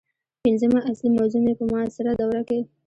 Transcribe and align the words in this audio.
پنځمه 0.43 0.79
اصلي 0.89 1.09
موضوع 1.17 1.41
مې 1.45 1.53
په 1.59 1.65
معاصره 1.71 2.11
دوره 2.21 2.41
کې 2.49 2.59